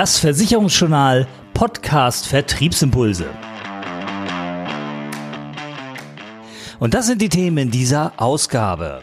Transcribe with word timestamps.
Das 0.00 0.18
Versicherungsjournal 0.18 1.28
Podcast 1.52 2.26
Vertriebsimpulse. 2.26 3.28
Und 6.78 6.94
das 6.94 7.04
sind 7.04 7.20
die 7.20 7.28
Themen 7.28 7.70
dieser 7.70 8.14
Ausgabe. 8.16 9.02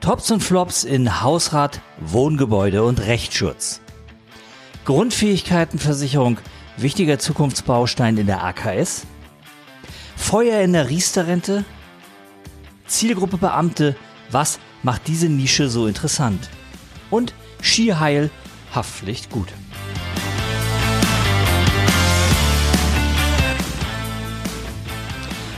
Tops 0.00 0.32
und 0.32 0.42
Flops 0.42 0.82
in 0.82 1.22
Hausrat, 1.22 1.80
Wohngebäude 2.00 2.82
und 2.82 2.98
Rechtsschutz. 2.98 3.80
Grundfähigkeitenversicherung, 4.86 6.38
wichtiger 6.76 7.20
Zukunftsbaustein 7.20 8.16
in 8.16 8.26
der 8.26 8.42
AKS. 8.42 9.06
Feuer 10.16 10.62
in 10.62 10.72
der 10.72 10.88
Riester-Rente. 10.88 11.64
Zielgruppe 12.88 13.36
Beamte, 13.36 13.94
was 14.32 14.58
macht 14.82 15.06
diese 15.06 15.28
Nische 15.28 15.68
so 15.68 15.86
interessant? 15.86 16.50
Und 17.08 17.34
Skiheil, 17.62 18.30
Haftpflicht 18.74 19.30
gut. 19.30 19.52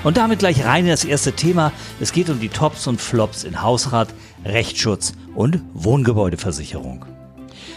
Und 0.02 0.16
damit 0.16 0.38
gleich 0.38 0.64
rein 0.64 0.84
in 0.84 0.90
das 0.90 1.04
erste 1.04 1.32
Thema. 1.32 1.72
Es 2.00 2.12
geht 2.12 2.30
um 2.30 2.41
die 2.41 2.48
Tops 2.48 2.86
und 2.86 3.00
Flops 3.00 3.45
in 3.45 3.62
Hausrat, 3.62 4.08
Rechtsschutz 4.46 5.12
und 5.34 5.60
Wohngebäudeversicherung. 5.74 7.04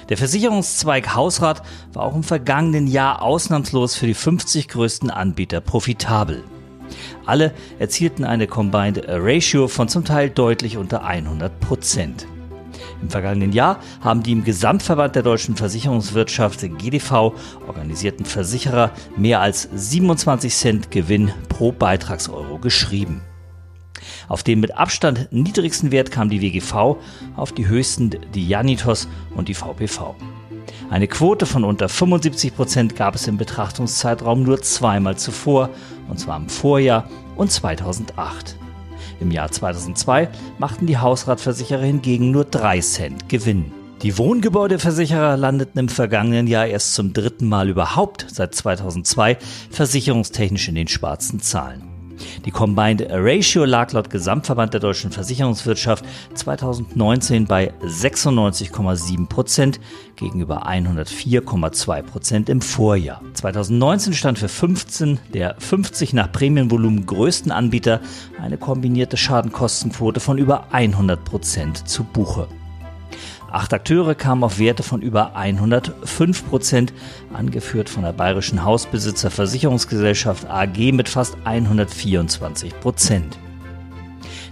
Der 0.08 0.18
Versicherungszweig 0.18 1.16
Hausrat 1.16 1.64
war 1.92 2.04
auch 2.04 2.16
im 2.16 2.24
vergangenen 2.24 2.88
Jahr 2.88 3.22
ausnahmslos 3.22 3.96
für 3.96 4.08
die 4.08 4.14
50 4.14 4.70
größten 4.70 5.10
Anbieter 5.12 5.60
profitabel. 5.60 6.44
Alle 7.26 7.54
erzielten 7.80 8.24
eine 8.24 8.48
Combined 8.48 9.04
Ratio 9.06 9.68
von 9.68 9.90
zum 9.90 10.06
Teil 10.06 10.30
deutlich 10.30 10.78
unter 10.78 11.04
100 11.04 11.60
Prozent. 11.60 12.28
Im 13.04 13.10
vergangenen 13.10 13.52
Jahr 13.52 13.80
haben 14.00 14.24
die 14.24 14.32
im 14.32 14.46
Gesamtverband 14.46 15.14
der 15.14 15.24
deutschen 15.24 15.58
Versicherungswirtschaft 15.58 16.62
GDV 16.62 17.34
organisierten 17.68 18.26
Versicherer 18.26 18.92
mehr 19.18 19.42
als 19.42 19.68
27 19.76 20.56
Cent 20.56 20.90
Gewinn 20.90 21.34
pro 21.50 21.74
Beitragseuro 21.74 22.60
geschrieben. 22.60 23.22
Auf 24.30 24.44
den 24.44 24.62
mit 24.62 24.78
Abstand 24.78 25.28
niedrigsten 25.32 25.92
Wert 25.92 26.12
kam 26.12 26.30
die 26.30 26.42
WGV, 26.42 26.96
auf 27.36 27.52
die 27.52 27.68
höchsten 27.68 28.12
die 28.34 28.48
Janitos 28.48 29.10
und 29.36 29.50
die 29.50 29.54
VPV. 29.54 30.16
Eine 30.90 31.10
Quote 31.10 31.46
von 31.46 31.66
unter 31.66 31.90
75 31.90 32.56
Prozent 32.56 32.96
gab 32.96 33.16
es 33.16 33.28
im 33.28 33.36
Betrachtungszeitraum 33.36 34.44
nur 34.44 34.62
zweimal 34.62 35.18
zuvor, 35.18 35.72
und 36.08 36.22
zwar 36.22 36.38
im 36.38 36.48
Vorjahr 36.48 37.10
und 37.36 37.52
2008. 37.52 38.56
Im 39.24 39.32
Jahr 39.32 39.50
2002 39.50 40.28
machten 40.60 40.86
die 40.86 40.98
Hausratversicherer 40.98 41.84
hingegen 41.84 42.32
nur 42.32 42.44
3 42.44 42.82
Cent 42.82 43.30
Gewinn. 43.30 43.72
Die 44.02 44.18
Wohngebäudeversicherer 44.18 45.38
landeten 45.38 45.80
im 45.80 45.88
vergangenen 45.88 46.46
Jahr 46.46 46.68
erst 46.68 46.94
zum 46.94 47.14
dritten 47.14 47.48
Mal 47.48 47.70
überhaupt 47.70 48.26
seit 48.30 48.54
2002 48.54 49.38
versicherungstechnisch 49.72 50.68
in 50.68 50.76
den 50.76 50.90
schwarzen 50.90 51.40
Zahlen. 51.40 51.93
Die 52.46 52.52
Combined 52.52 53.06
Ratio 53.10 53.66
lag 53.66 53.92
laut 53.94 54.10
Gesamtverband 54.10 54.74
der 54.74 54.80
deutschen 54.80 55.12
Versicherungswirtschaft 55.12 56.06
2019 56.34 57.46
bei 57.46 57.74
96,7 57.84 59.28
Prozent 59.28 59.80
gegenüber 60.16 60.68
104,2 60.68 62.02
Prozent 62.04 62.50
im 62.50 62.62
Vorjahr. 62.62 63.22
2019 63.34 64.14
stand 64.14 64.40
für 64.40 64.50
15 64.50 65.20
der 65.34 65.56
50 65.60 66.14
nach 66.14 66.32
Prämienvolumen 66.32 67.06
größten 67.06 67.52
Anbieter 67.52 68.02
eine 68.42 68.58
kombinierte 68.58 69.18
Schadenkostenquote 69.18 70.20
von 70.20 70.38
über 70.38 70.72
100 70.72 71.24
Prozent 71.24 71.88
zu 71.88 72.04
Buche. 72.04 72.48
Acht 73.54 73.72
Akteure 73.72 74.16
kamen 74.16 74.44
auf 74.44 74.58
Werte 74.58 74.82
von 74.82 75.04
über 75.04 75.36
105 75.36 76.50
Prozent, 76.50 76.92
angeführt 77.32 77.88
von 77.88 78.02
der 78.02 78.12
Bayerischen 78.12 78.66
Hausbesitzerversicherungsgesellschaft 78.66 80.50
AG 80.50 80.92
mit 80.92 81.08
fast 81.08 81.38
124 81.44 82.80
Prozent. 82.80 83.38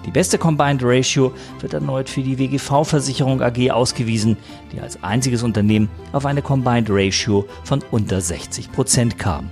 Die 0.06 0.12
beste 0.12 0.38
Combined 0.38 0.84
Ratio 0.84 1.34
wird 1.62 1.74
erneut 1.74 2.10
für 2.10 2.22
die 2.22 2.38
WGV-Versicherung 2.38 3.42
AG 3.42 3.72
ausgewiesen, 3.72 4.38
die 4.72 4.80
als 4.80 5.04
einziges 5.04 5.42
Unternehmen 5.42 5.90
auf 6.12 6.28
eine 6.28 6.44
Combined 6.44 6.90
Ratio 6.92 7.48
von 7.64 7.84
unter 7.90 8.22
60 8.22 8.72
Prozent 8.72 9.18
kam. 9.18 9.50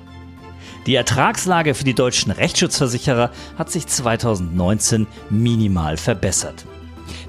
Die 0.86 0.94
Ertragslage 0.94 1.74
für 1.74 1.86
die 1.86 1.96
deutschen 1.96 2.32
Rechtsschutzversicherer 2.32 3.32
hat 3.58 3.72
sich 3.72 3.88
2019 3.88 5.08
minimal 5.32 5.98
verbessert. 5.98 6.66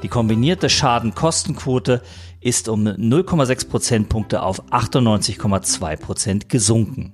Die 0.03 0.09
kombinierte 0.09 0.71
Schadenkostenquote 0.71 2.03
ist 2.41 2.69
um 2.69 2.87
0,6 2.87 3.69
Prozentpunkte 3.69 4.43
auf 4.43 4.63
98,2 4.73 5.97
Prozent 5.97 6.49
gesunken. 6.49 7.13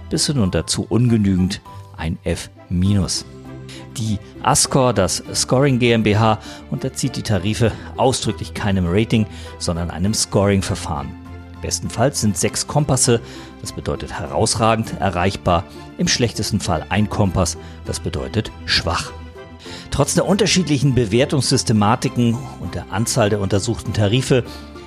bis 0.08 0.26
hinunter 0.26 0.66
zu 0.66 0.86
ungenügend 0.88 1.60
ein 1.96 2.18
F 2.24 2.50
Die 3.96 4.18
Ascor, 4.42 4.92
das 4.94 5.22
Scoring 5.34 5.78
GmbH, 5.78 6.38
unterzieht 6.70 7.16
die 7.16 7.22
Tarife 7.22 7.72
ausdrücklich 7.96 8.54
keinem 8.54 8.86
Rating, 8.88 9.26
sondern 9.58 9.90
einem 9.90 10.14
Scoring-Verfahren. 10.14 11.08
Bestenfalls 11.60 12.20
sind 12.20 12.36
sechs 12.36 12.66
Kompasse, 12.66 13.20
das 13.60 13.72
bedeutet 13.72 14.18
herausragend, 14.18 14.98
erreichbar, 14.98 15.64
im 15.98 16.08
schlechtesten 16.08 16.60
Fall 16.60 16.86
ein 16.88 17.10
Kompass, 17.10 17.58
das 17.84 18.00
bedeutet 18.00 18.50
schwach. 18.64 19.12
Trotz 19.90 20.14
der 20.14 20.26
unterschiedlichen 20.26 20.94
Bewertungssystematiken 20.94 22.36
und 22.60 22.74
der 22.74 22.92
Anzahl 22.92 23.30
der 23.30 23.40
untersuchten 23.40 23.92
Tarife 23.92 24.44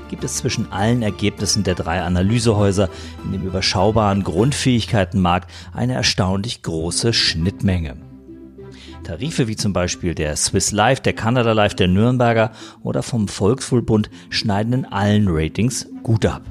gibt 0.09 0.23
es 0.23 0.37
zwischen 0.37 0.71
allen 0.71 1.01
Ergebnissen 1.01 1.63
der 1.63 1.75
drei 1.75 2.01
Analysehäuser 2.01 2.89
in 3.23 3.31
dem 3.31 3.43
überschaubaren 3.43 4.23
Grundfähigkeitenmarkt 4.23 5.49
eine 5.73 5.93
erstaunlich 5.93 6.63
große 6.63 7.13
Schnittmenge. 7.13 7.97
Tarife 9.03 9.47
wie 9.47 9.55
zum 9.55 9.73
Beispiel 9.73 10.13
der 10.13 10.35
Swiss 10.35 10.71
Life, 10.71 11.01
der 11.01 11.13
Canada 11.13 11.53
Life, 11.53 11.75
der 11.75 11.87
Nürnberger 11.87 12.51
oder 12.83 13.01
vom 13.01 13.27
Volkswohlbund 13.27 14.11
schneiden 14.29 14.73
in 14.73 14.85
allen 14.85 15.25
Ratings 15.29 15.87
gut 16.03 16.23
ab. 16.25 16.43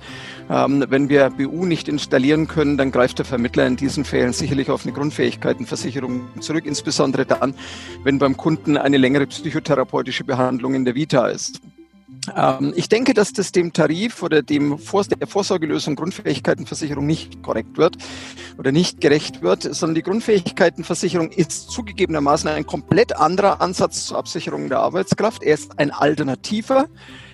Ähm, 0.49 0.85
wenn 0.89 1.11
wir 1.11 1.29
BU 1.29 1.67
nicht 1.67 1.89
installieren 1.89 2.49
können, 2.49 2.79
dann 2.79 2.91
greift 2.91 3.19
der 3.19 3.27
Vermittler 3.27 3.67
in 3.67 3.77
diesen 3.77 4.07
Fällen 4.07 4.33
sicherlich 4.33 4.71
auf 4.71 4.85
eine 4.85 4.93
Grundfähigkeitenversicherung 4.93 6.23
zurück, 6.41 6.65
insbesondere 6.65 7.27
dann, 7.27 7.55
wenn 8.03 8.19
beim 8.19 8.39
Kunden 8.39 8.79
eine 8.79 8.97
längere 8.97 9.27
psychotherapeutische 9.27 10.25
Behandlung 10.25 10.75
in 10.75 10.87
der 10.87 10.95
Vita 10.95 11.27
ist. 11.27 11.61
Ähm, 12.35 12.73
ich 12.77 12.89
denke, 12.89 13.15
dass 13.15 13.33
das 13.33 13.53
dem 13.53 13.73
Tarif 13.73 14.23
oder 14.23 14.43
dem 14.43 14.79
Vor 14.79 15.05
der 15.05 15.27
Vorsorgelösung 15.27 15.97
Grundfähigkeitenversicherung 15.97 17.07
nicht 17.07 17.43
korrekt 17.43 17.79
wird 17.79 17.97
oder 18.59 18.73
nicht 18.73 19.01
gerecht 19.01 19.43
wird, 19.43 19.63
sondern 19.63 19.95
die 19.97 20.03
Grundfähigkeitenversicherung 20.03 21.31
ist 21.31 21.71
zugegebenermaßen 21.71 22.49
ein 22.49 22.67
komplett 22.67 23.17
anderer 23.17 23.61
Ansatz 23.61 24.07
zur 24.07 24.19
Absicherung 24.19 24.69
der 24.69 24.81
Arbeitskraft. 24.81 25.43
Er 25.43 25.55
ist 25.55 25.79
ein 25.79 25.91
alternativer. 25.91 26.87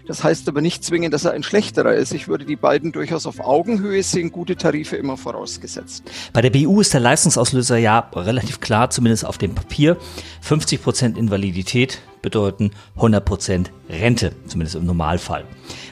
Das 0.06 0.25
heißt 0.25 0.49
aber 0.49 0.60
nicht 0.60 0.84
zwingend, 0.84 1.14
dass 1.14 1.25
er 1.25 1.32
ein 1.32 1.43
schlechterer 1.43 1.94
ist. 1.94 2.12
Ich 2.12 2.28
würde 2.28 2.44
die 2.44 2.56
beiden 2.56 2.93
durchaus 2.93 3.26
auf 3.26 3.40
Augenhöhe 3.40 4.02
sehen, 4.02 4.32
gute 4.32 4.56
Tarife 4.56 4.96
immer 4.96 5.16
vorausgesetzt. 5.16 6.04
Bei 6.32 6.40
der 6.43 6.50
BU 6.50 6.81
ist 6.81 6.93
der 6.93 7.00
Leistungsauslöser 7.00 7.78
ja 7.78 8.10
relativ 8.14 8.60
klar, 8.60 8.90
zumindest 8.90 9.25
auf 9.25 9.38
dem 9.38 9.54
Papier. 9.54 9.96
50 10.40 10.82
Prozent 10.82 11.19
Invalidität 11.19 12.00
bedeuten 12.20 12.70
100 12.96 13.25
Prozent 13.25 13.70
Rente, 13.88 14.32
zumindest 14.46 14.76
im 14.76 14.87
Normalfall. 14.87 15.44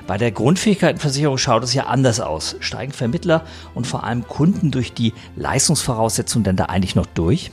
Bei 0.06 0.18
der 0.18 0.30
Grundfähigkeitenversicherung 0.32 1.38
schaut 1.38 1.64
es 1.64 1.74
ja 1.74 1.86
anders 1.86 2.20
aus. 2.20 2.56
Steigen 2.60 2.92
Vermittler 2.92 3.44
und 3.74 3.86
vor 3.86 4.04
allem 4.04 4.26
Kunden 4.26 4.70
durch 4.70 4.92
die 4.92 5.12
Leistungsvoraussetzungen 5.36 6.44
denn 6.44 6.56
da 6.56 6.64
eigentlich 6.66 6.94
noch 6.94 7.06
durch? 7.06 7.50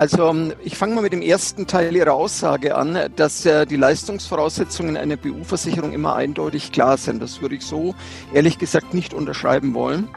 Also 0.00 0.34
ich 0.64 0.78
fange 0.78 0.94
mal 0.94 1.02
mit 1.02 1.12
dem 1.12 1.20
ersten 1.20 1.66
Teil 1.66 1.94
Ihrer 1.94 2.14
Aussage 2.14 2.74
an, 2.74 3.10
dass 3.16 3.44
äh, 3.44 3.66
die 3.66 3.76
Leistungsvoraussetzungen 3.76 4.96
einer 4.96 5.18
BU-Versicherung 5.18 5.92
immer 5.92 6.16
eindeutig 6.16 6.72
klar 6.72 6.96
sind. 6.96 7.20
Das 7.20 7.42
würde 7.42 7.56
ich 7.56 7.66
so 7.66 7.94
ehrlich 8.32 8.58
gesagt 8.58 8.94
nicht 8.94 9.12
unterschreiben 9.12 9.74
wollen. 9.74 10.08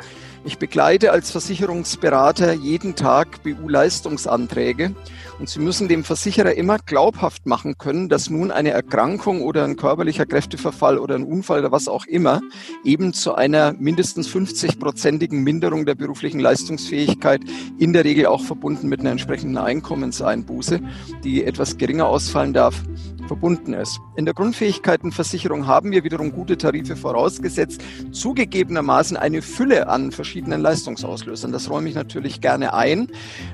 Ich 0.46 0.58
begleite 0.58 1.14
als 1.14 1.32
Versicherungsberater 1.32 2.52
jeden 2.52 2.96
Tag 2.96 3.44
BU-Leistungsanträge 3.44 4.94
und 5.40 5.48
Sie 5.48 5.60
müssen 5.60 5.88
dem 5.88 6.04
Versicherer 6.04 6.56
immer 6.56 6.80
glaubhaft 6.80 7.46
machen 7.46 7.78
können, 7.78 8.10
dass 8.10 8.30
nun 8.30 8.52
eine 8.52 8.72
Erkrankung 8.72 9.42
oder 9.42 9.64
ein 9.64 9.78
körperlicher 9.78 10.26
Kräfteverfall 10.26 10.98
oder 10.98 11.16
ein 11.16 11.24
Unfall 11.24 11.60
oder 11.60 11.72
was 11.72 11.88
auch 11.88 12.06
immer 12.06 12.42
eben 12.84 13.14
zu 13.14 13.36
einer 13.36 13.72
mindestens 13.72 14.28
50-prozentigen 14.28 15.44
Minderung 15.44 15.86
der 15.86 15.96
beruflichen 15.96 16.42
Leistungsfähigkeit 16.42 17.42
in 17.80 17.94
der 17.94 18.04
Regel 18.04 18.26
auch 18.26 18.44
verbunden 18.44 18.90
mit 18.90 19.00
einer 19.00 19.12
entsprechenden 19.12 19.58
Einkommenseinbuße, 19.58 20.82
die 21.24 21.46
etwas 21.46 21.78
geringer 21.78 22.08
ausfallen 22.08 22.52
darf, 22.52 22.84
verbunden 23.28 23.74
ist. 23.74 24.00
In 24.18 24.26
der 24.26 24.34
Grundfähigkeitenversicherung 24.34 25.68
haben 25.68 25.92
wir 25.92 26.04
wiederum 26.04 26.32
gute 26.32 26.58
Tarife 26.58 26.96
vorausgesetzt, 26.96 27.82
zugegebenermaßen 28.12 29.18
eine 29.18 29.42
Fülle 29.42 29.88
an 29.88 30.12
verschiedenen 30.12 30.33
Leistungsauslösern. 30.42 31.52
Das 31.52 31.70
räume 31.70 31.90
ich 31.90 31.96
natürlich 31.96 32.42
gerne 32.42 32.74
ein. 32.74 33.10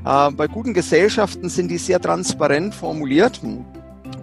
Äh, 0.05 0.31
bei 0.31 0.47
guten 0.47 0.73
Gesellschaften 0.73 1.49
sind 1.49 1.69
die 1.69 1.77
sehr 1.77 1.99
transparent 1.99 2.73
formuliert. 2.73 3.41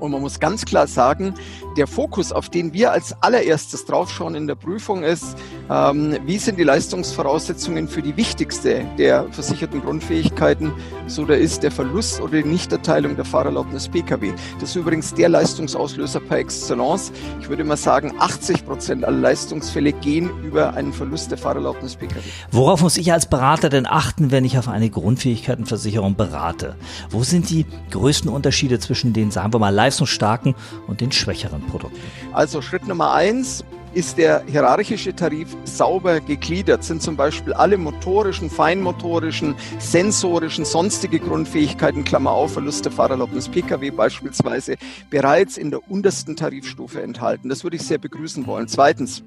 Und 0.00 0.10
man 0.10 0.20
muss 0.20 0.40
ganz 0.40 0.64
klar 0.64 0.86
sagen, 0.86 1.34
der 1.76 1.86
Fokus, 1.86 2.32
auf 2.32 2.48
den 2.48 2.72
wir 2.72 2.92
als 2.92 3.14
allererstes 3.22 3.84
draufschauen 3.84 4.34
in 4.34 4.46
der 4.46 4.54
Prüfung 4.54 5.02
ist, 5.02 5.36
ähm, 5.70 6.16
wie 6.24 6.38
sind 6.38 6.58
die 6.58 6.64
Leistungsvoraussetzungen 6.64 7.88
für 7.88 8.02
die 8.02 8.16
wichtigste 8.16 8.86
der 8.98 9.26
versicherten 9.32 9.82
Grundfähigkeiten, 9.82 10.72
so 11.06 11.24
da 11.24 11.34
ist 11.34 11.62
der 11.62 11.70
Verlust 11.70 12.20
oder 12.20 12.42
die 12.42 12.48
Nichterteilung 12.48 13.16
der 13.16 13.24
Fahrerlaubnis 13.24 13.88
Pkw. 13.88 14.32
Das 14.60 14.70
ist 14.70 14.76
übrigens 14.76 15.14
der 15.14 15.28
Leistungsauslöser 15.28 16.20
par 16.20 16.38
excellence. 16.38 17.12
Ich 17.40 17.48
würde 17.48 17.64
mal 17.64 17.76
sagen, 17.76 18.14
80 18.18 18.64
Prozent 18.64 19.04
aller 19.04 19.18
Leistungsfälle 19.18 19.92
gehen 19.92 20.30
über 20.44 20.74
einen 20.74 20.92
Verlust 20.92 21.30
der 21.30 21.38
Fahrerlaubnis 21.38 21.96
Pkw. 21.96 22.20
Worauf 22.50 22.82
muss 22.82 22.96
ich 22.96 23.12
als 23.12 23.26
Berater 23.26 23.68
denn 23.68 23.86
achten, 23.86 24.30
wenn 24.30 24.44
ich 24.44 24.58
auf 24.58 24.68
eine 24.68 24.88
Grundfähigkeitenversicherung 24.90 26.16
berate? 26.16 26.76
Wo 27.10 27.22
sind 27.22 27.50
die 27.50 27.66
größten 27.90 28.30
Unterschiede 28.30 28.78
zwischen 28.78 29.12
den, 29.12 29.30
sagen 29.30 29.52
wir 29.52 29.58
mal, 29.58 29.74
leistungsstarken 29.74 30.54
und 30.86 31.00
den 31.00 31.12
schwächeren 31.12 31.65
Produkten? 31.66 32.00
Also 32.32 32.62
Schritt 32.62 32.86
Nummer 32.86 33.12
eins, 33.12 33.64
ist 33.96 34.18
der 34.18 34.44
hierarchische 34.46 35.16
Tarif 35.16 35.56
sauber 35.64 36.20
gegliedert, 36.20 36.84
sind 36.84 37.00
zum 37.00 37.16
Beispiel 37.16 37.54
alle 37.54 37.78
motorischen, 37.78 38.50
feinmotorischen, 38.50 39.54
sensorischen, 39.78 40.66
sonstige 40.66 41.18
Grundfähigkeiten, 41.18 42.04
Klammer 42.04 42.32
auf, 42.32 42.52
Verlust 42.52 42.84
der 42.84 42.92
Fahrerlaubnis 42.92 43.48
Pkw 43.48 43.90
beispielsweise, 43.92 44.76
bereits 45.08 45.56
in 45.56 45.70
der 45.70 45.90
untersten 45.90 46.36
Tarifstufe 46.36 47.00
enthalten. 47.00 47.48
Das 47.48 47.64
würde 47.64 47.76
ich 47.76 47.82
sehr 47.84 47.96
begrüßen 47.96 48.46
wollen. 48.46 48.68
Zweitens, 48.68 49.24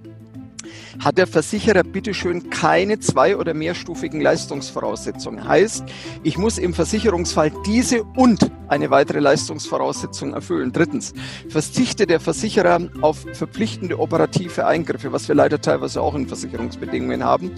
hat 1.03 1.17
der 1.17 1.27
Versicherer 1.27 1.83
bitteschön 1.83 2.49
keine 2.49 2.99
zwei- 2.99 3.37
oder 3.37 3.53
mehrstufigen 3.53 4.21
Leistungsvoraussetzungen. 4.21 5.47
Heißt, 5.47 5.83
ich 6.23 6.37
muss 6.37 6.57
im 6.57 6.73
Versicherungsfall 6.73 7.51
diese 7.65 8.03
und 8.03 8.51
eine 8.69 8.89
weitere 8.89 9.19
Leistungsvoraussetzung 9.19 10.33
erfüllen. 10.33 10.71
Drittens, 10.71 11.13
verzichtet 11.49 12.09
der 12.09 12.19
Versicherer 12.19 12.89
auf 13.01 13.25
verpflichtende 13.33 13.99
operative 13.99 14.65
Eingriffe, 14.65 15.11
was 15.11 15.27
wir 15.27 15.35
leider 15.35 15.59
teilweise 15.59 16.01
auch 16.01 16.15
in 16.15 16.27
Versicherungsbedingungen 16.27 17.23
haben. 17.23 17.51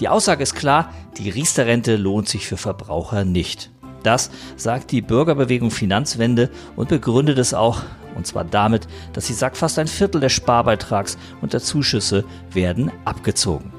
Die 0.00 0.08
Aussage 0.08 0.42
ist 0.42 0.54
klar, 0.54 0.92
die 1.18 1.30
Riester-Rente 1.30 1.96
lohnt 1.96 2.28
sich 2.28 2.46
für 2.46 2.56
Verbraucher 2.56 3.24
nicht. 3.24 3.70
Das 4.02 4.30
sagt 4.56 4.90
die 4.90 5.02
Bürgerbewegung 5.02 5.70
Finanzwende 5.70 6.50
und 6.76 6.88
begründet 6.88 7.38
es 7.38 7.54
auch, 7.54 7.82
und 8.14 8.26
zwar 8.26 8.44
damit, 8.44 8.88
dass 9.12 9.26
sie 9.26 9.34
sagt, 9.34 9.56
fast 9.56 9.78
ein 9.78 9.86
Viertel 9.86 10.20
des 10.20 10.32
Sparbeitrags 10.32 11.16
und 11.40 11.52
der 11.52 11.60
Zuschüsse 11.60 12.24
werden 12.52 12.90
abgezogen. 13.04 13.72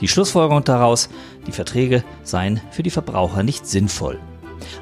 Die 0.00 0.08
Schlussfolgerung 0.08 0.64
daraus, 0.64 1.08
die 1.46 1.52
Verträge 1.52 2.04
seien 2.22 2.60
für 2.70 2.82
die 2.82 2.90
Verbraucher 2.90 3.42
nicht 3.42 3.66
sinnvoll. 3.66 4.18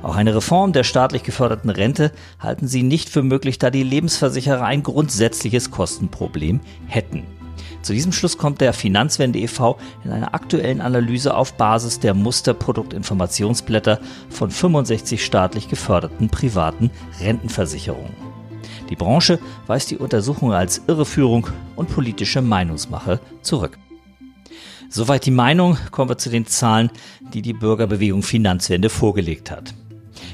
Auch 0.03 0.17
eine 0.17 0.35
Reform 0.35 0.73
der 0.73 0.85
staatlich 0.85 1.23
geförderten 1.23 1.71
Rente 1.71 2.13
halten 2.39 2.67
sie 2.67 2.83
nicht 2.83 3.09
für 3.09 3.23
möglich, 3.23 3.59
da 3.59 3.71
die 3.71 3.83
Lebensversicherer 3.83 4.65
ein 4.65 4.83
grundsätzliches 4.83 5.71
Kostenproblem 5.71 6.61
hätten. 6.87 7.40
Zu 7.83 7.95
diesem 7.95 8.13
Schluss 8.13 8.37
kommt 8.37 8.61
der 8.61 8.73
Finanzwende 8.73 9.39
e.V. 9.39 9.79
in 10.05 10.11
einer 10.11 10.35
aktuellen 10.35 10.81
Analyse 10.81 11.35
auf 11.35 11.55
Basis 11.55 11.99
der 11.99 12.15
Musterproduktinformationsblätter 12.15 14.01
von 14.29 14.51
65 14.51 15.25
staatlich 15.25 15.69
geförderten 15.69 16.29
privaten 16.29 16.91
Rentenversicherungen. 17.21 18.15
Die 18.91 18.97
Branche 18.97 19.39
weist 19.67 19.91
die 19.91 19.97
Untersuchung 19.97 20.53
als 20.53 20.83
Irreführung 20.89 21.47
und 21.77 21.89
politische 21.89 22.43
Meinungsmache 22.43 23.21
zurück. 23.41 23.79
Soweit 24.91 25.25
die 25.25 25.31
Meinung, 25.31 25.79
kommen 25.93 26.11
wir 26.11 26.19
zu 26.19 26.31
den 26.31 26.47
Zahlen, 26.47 26.91
die 27.33 27.43
die 27.43 27.53
Bürgerbewegung 27.53 28.25
Finanzwende 28.25 28.91
vorgelegt 28.91 29.51
hat. 29.51 29.73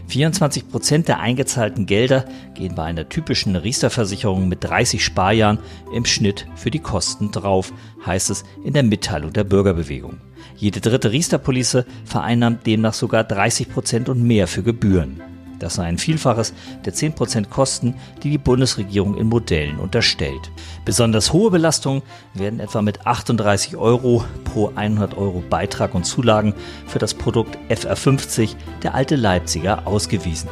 24 0.08 0.68
Prozent 0.68 1.08
der 1.08 1.20
eingezahlten 1.20 1.86
Gelder 1.86 2.24
gehen 2.54 2.74
bei 2.74 2.84
einer 2.84 3.08
typischen 3.08 3.56
Riester-Versicherung 3.56 4.48
mit 4.48 4.64
30 4.64 5.04
Sparjahren 5.04 5.58
im 5.92 6.04
Schnitt 6.04 6.46
für 6.54 6.70
die 6.70 6.78
Kosten 6.78 7.32
drauf, 7.32 7.72
heißt 8.04 8.30
es 8.30 8.44
in 8.64 8.72
der 8.72 8.82
Mitteilung 8.82 9.32
der 9.32 9.44
Bürgerbewegung. 9.44 10.18
Jede 10.56 10.80
dritte 10.80 11.12
Riester-Police 11.12 11.84
vereinnahmt 12.04 12.66
demnach 12.66 12.94
sogar 12.94 13.24
30 13.24 13.68
Prozent 13.68 14.08
und 14.08 14.22
mehr 14.22 14.46
für 14.46 14.62
Gebühren. 14.62 15.20
Das 15.58 15.74
sei 15.74 15.84
ein 15.84 15.98
Vielfaches 15.98 16.52
der 16.84 16.94
10% 16.94 17.48
Kosten, 17.48 17.94
die 18.22 18.30
die 18.30 18.38
Bundesregierung 18.38 19.16
in 19.16 19.28
Modellen 19.28 19.78
unterstellt. 19.78 20.50
Besonders 20.84 21.32
hohe 21.32 21.50
Belastungen 21.50 22.02
werden 22.34 22.60
etwa 22.60 22.82
mit 22.82 23.06
38 23.06 23.76
Euro 23.76 24.24
pro 24.44 24.72
100 24.74 25.16
Euro 25.16 25.42
Beitrag 25.48 25.94
und 25.94 26.04
Zulagen 26.04 26.54
für 26.86 26.98
das 26.98 27.14
Produkt 27.14 27.58
FR50 27.68 28.54
der 28.82 28.94
alte 28.94 29.16
Leipziger 29.16 29.86
ausgewiesen. 29.86 30.48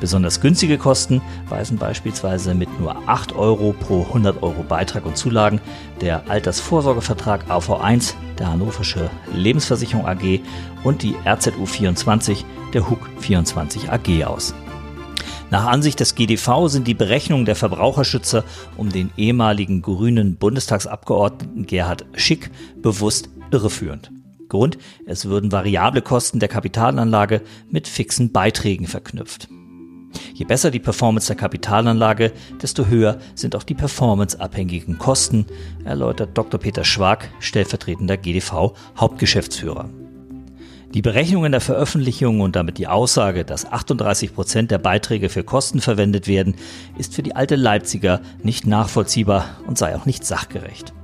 Besonders 0.00 0.40
günstige 0.40 0.76
Kosten 0.76 1.22
weisen 1.48 1.78
beispielsweise 1.78 2.54
mit 2.54 2.68
nur 2.78 3.08
8 3.08 3.34
Euro 3.34 3.72
pro 3.72 4.02
100 4.02 4.42
Euro 4.42 4.62
Beitrag 4.62 5.06
und 5.06 5.16
Zulagen 5.16 5.60
der 6.00 6.28
Altersvorsorgevertrag 6.28 7.50
AV1 7.50 8.14
der 8.38 8.50
Hannoversche 8.50 9.10
Lebensversicherung 9.32 10.06
AG 10.06 10.40
und 10.84 11.02
die 11.02 11.14
RZU 11.26 11.64
24 11.64 12.44
der 12.74 12.90
HUK 12.90 13.08
24 13.20 13.90
AG 13.90 14.24
aus. 14.24 14.54
Nach 15.50 15.66
Ansicht 15.66 16.00
des 16.00 16.14
GDV 16.14 16.66
sind 16.66 16.88
die 16.88 16.94
Berechnungen 16.94 17.46
der 17.46 17.56
Verbraucherschützer 17.56 18.44
um 18.76 18.90
den 18.90 19.10
ehemaligen 19.16 19.80
grünen 19.80 20.36
Bundestagsabgeordneten 20.36 21.66
Gerhard 21.66 22.04
Schick 22.14 22.50
bewusst 22.82 23.30
irreführend. 23.52 24.10
Grund, 24.48 24.76
es 25.06 25.26
würden 25.26 25.52
variable 25.52 26.02
Kosten 26.02 26.40
der 26.40 26.48
Kapitalanlage 26.48 27.42
mit 27.70 27.88
fixen 27.88 28.32
Beiträgen 28.32 28.86
verknüpft. 28.86 29.48
Je 30.34 30.44
besser 30.44 30.70
die 30.70 30.80
Performance 30.80 31.28
der 31.28 31.36
Kapitalanlage, 31.36 32.32
desto 32.62 32.86
höher 32.86 33.18
sind 33.34 33.56
auch 33.56 33.62
die 33.62 33.74
performanceabhängigen 33.74 34.98
Kosten, 34.98 35.46
erläutert 35.84 36.36
Dr. 36.36 36.60
Peter 36.60 36.84
Schwag, 36.84 37.28
stellvertretender 37.40 38.16
GDV 38.16 38.74
Hauptgeschäftsführer. 38.98 39.90
Die 40.94 41.02
Berechnungen 41.02 41.52
der 41.52 41.60
Veröffentlichung 41.60 42.40
und 42.40 42.56
damit 42.56 42.78
die 42.78 42.86
Aussage, 42.86 43.44
dass 43.44 43.70
38 43.70 44.34
Prozent 44.34 44.70
der 44.70 44.78
Beiträge 44.78 45.28
für 45.28 45.44
Kosten 45.44 45.80
verwendet 45.80 46.26
werden, 46.26 46.54
ist 46.96 47.14
für 47.14 47.22
die 47.22 47.36
alte 47.36 47.56
Leipziger 47.56 48.20
nicht 48.42 48.66
nachvollziehbar 48.66 49.44
und 49.66 49.76
sei 49.76 49.96
auch 49.96 50.06
nicht 50.06 50.24
sachgerecht. 50.24 50.94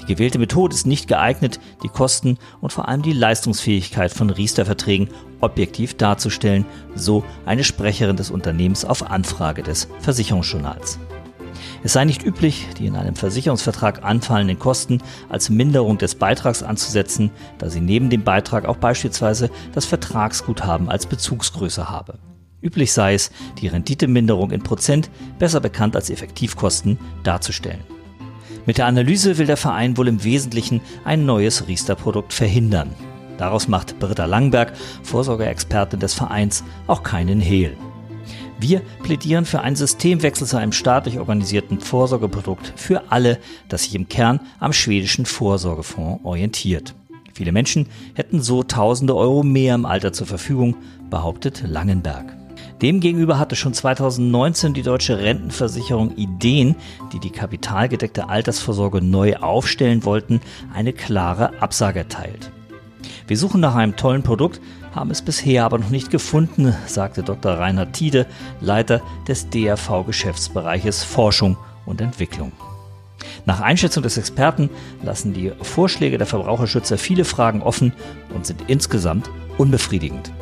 Die 0.00 0.06
gewählte 0.06 0.38
Methode 0.38 0.74
ist 0.74 0.86
nicht 0.86 1.08
geeignet, 1.08 1.58
die 1.82 1.88
Kosten 1.88 2.38
und 2.60 2.72
vor 2.72 2.88
allem 2.88 3.02
die 3.02 3.12
Leistungsfähigkeit 3.12 4.12
von 4.12 4.30
Riester-Verträgen 4.30 5.08
objektiv 5.40 5.94
darzustellen, 5.94 6.64
so 6.94 7.24
eine 7.44 7.64
Sprecherin 7.64 8.16
des 8.16 8.30
Unternehmens 8.30 8.84
auf 8.84 9.10
Anfrage 9.10 9.62
des 9.62 9.88
Versicherungsjournals. 10.00 10.98
Es 11.82 11.92
sei 11.92 12.04
nicht 12.04 12.24
üblich, 12.24 12.66
die 12.78 12.86
in 12.86 12.96
einem 12.96 13.14
Versicherungsvertrag 13.14 14.04
anfallenden 14.04 14.58
Kosten 14.58 15.00
als 15.28 15.50
Minderung 15.50 15.98
des 15.98 16.14
Beitrags 16.14 16.62
anzusetzen, 16.62 17.30
da 17.58 17.70
sie 17.70 17.80
neben 17.80 18.10
dem 18.10 18.24
Beitrag 18.24 18.66
auch 18.66 18.76
beispielsweise 18.76 19.50
das 19.72 19.86
Vertragsguthaben 19.86 20.88
als 20.88 21.06
Bezugsgröße 21.06 21.88
habe. 21.88 22.18
Üblich 22.60 22.92
sei 22.92 23.14
es, 23.14 23.30
die 23.60 23.68
Renditeminderung 23.68 24.50
in 24.50 24.62
Prozent, 24.62 25.10
besser 25.38 25.60
bekannt 25.60 25.94
als 25.94 26.10
Effektivkosten, 26.10 26.98
darzustellen. 27.22 27.84
Mit 28.64 28.78
der 28.78 28.86
Analyse 28.86 29.38
will 29.38 29.46
der 29.46 29.56
Verein 29.56 29.96
wohl 29.96 30.08
im 30.08 30.24
Wesentlichen 30.24 30.80
ein 31.04 31.24
neues 31.24 31.68
Riester-Produkt 31.68 32.32
verhindern. 32.32 32.90
Daraus 33.38 33.68
macht 33.68 33.98
Britta 33.98 34.24
Langberg, 34.24 34.72
Vorsorgeexpertin 35.02 36.00
des 36.00 36.14
Vereins, 36.14 36.64
auch 36.86 37.02
keinen 37.02 37.40
Hehl. 37.40 37.76
Wir 38.58 38.80
plädieren 39.02 39.44
für 39.44 39.60
einen 39.60 39.76
Systemwechsel 39.76 40.46
zu 40.46 40.56
einem 40.56 40.72
staatlich 40.72 41.18
organisierten 41.18 41.80
Vorsorgeprodukt 41.80 42.72
für 42.76 43.12
alle, 43.12 43.38
das 43.68 43.84
sich 43.84 43.94
im 43.94 44.08
Kern 44.08 44.40
am 44.58 44.72
schwedischen 44.72 45.26
Vorsorgefonds 45.26 46.24
orientiert. 46.24 46.94
Viele 47.34 47.52
Menschen 47.52 47.86
hätten 48.14 48.40
so 48.40 48.62
tausende 48.62 49.14
Euro 49.14 49.42
mehr 49.42 49.74
im 49.74 49.84
Alter 49.84 50.14
zur 50.14 50.26
Verfügung, 50.26 50.74
behauptet 51.10 51.64
Langenberg. 51.66 52.34
Demgegenüber 52.80 53.38
hatte 53.38 53.56
schon 53.56 53.74
2019 53.74 54.72
die 54.72 54.82
deutsche 54.82 55.18
Rentenversicherung 55.18 56.16
Ideen, 56.16 56.76
die 57.12 57.20
die 57.20 57.30
kapitalgedeckte 57.30 58.30
Altersvorsorge 58.30 59.02
neu 59.02 59.36
aufstellen 59.36 60.04
wollten, 60.04 60.40
eine 60.72 60.94
klare 60.94 61.60
Absage 61.60 62.00
erteilt. 62.00 62.50
Wir 63.26 63.36
suchen 63.36 63.60
nach 63.60 63.74
einem 63.74 63.96
tollen 63.96 64.22
Produkt, 64.22 64.60
haben 64.94 65.10
es 65.10 65.20
bisher 65.20 65.64
aber 65.64 65.78
noch 65.78 65.90
nicht 65.90 66.10
gefunden, 66.10 66.74
sagte 66.86 67.22
Dr. 67.22 67.54
Reinhard 67.54 67.92
Tiede, 67.92 68.26
Leiter 68.60 69.02
des 69.26 69.50
DRV-Geschäftsbereiches 69.50 71.02
Forschung 71.02 71.56
und 71.86 72.00
Entwicklung. 72.00 72.52
Nach 73.44 73.60
Einschätzung 73.60 74.02
des 74.02 74.16
Experten 74.16 74.70
lassen 75.02 75.32
die 75.32 75.52
Vorschläge 75.60 76.18
der 76.18 76.26
Verbraucherschützer 76.26 76.98
viele 76.98 77.24
Fragen 77.24 77.62
offen 77.62 77.92
und 78.34 78.46
sind 78.46 78.64
insgesamt 78.68 79.30
unbefriedigend. 79.58 80.32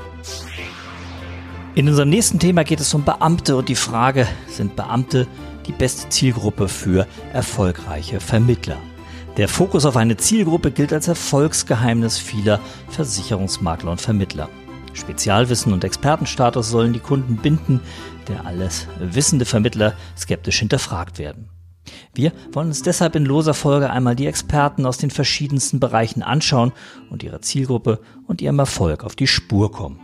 In 1.75 1.89
unserem 1.89 2.11
nächsten 2.11 2.39
Thema 2.39 2.65
geht 2.65 2.81
es 2.81 2.95
um 2.95 3.05
Beamte 3.05 3.57
und 3.57 3.69
die 3.69 3.75
Frage, 3.75 4.29
sind 4.47 4.77
Beamte 4.77 5.27
die 5.67 5.73
beste 5.73 6.09
Zielgruppe 6.09 6.69
für 6.69 7.07
erfolgreiche 7.33 8.21
Vermittler? 8.21 8.77
Der 9.37 9.49
Fokus 9.49 9.85
auf 9.85 9.97
eine 9.97 10.17
Zielgruppe 10.17 10.71
gilt 10.71 10.93
als 10.93 11.09
Erfolgsgeheimnis 11.09 12.19
vieler 12.19 12.61
Versicherungsmakler 12.91 13.91
und 13.91 14.01
Vermittler. 14.01 14.49
Spezialwissen 14.93 15.73
und 15.73 15.83
Expertenstatus 15.83 16.71
sollen 16.71 16.93
die 16.93 17.01
Kunden 17.01 17.39
binden, 17.39 17.81
der 18.29 18.47
alles 18.47 18.87
wissende 19.01 19.45
Vermittler 19.45 19.95
skeptisch 20.17 20.61
hinterfragt 20.61 21.19
werden. 21.19 21.49
Wir 22.15 22.33
wollen 22.53 22.69
uns 22.69 22.83
deshalb 22.83 23.17
in 23.17 23.25
loser 23.25 23.55
Folge 23.55 23.91
einmal 23.91 24.15
die 24.15 24.29
Experten 24.29 24.87
aus 24.87 24.99
den 24.99 25.11
verschiedensten 25.11 25.81
Bereichen 25.81 26.23
anschauen 26.23 26.73
und 27.11 27.25
ihre 27.25 27.41
Zielgruppe 27.41 28.01
und 28.29 28.41
ihrem 28.41 28.61
Erfolg 28.61 29.03
auf 29.03 29.17
die 29.17 29.27
Spur 29.27 29.73
kommen. 29.73 29.99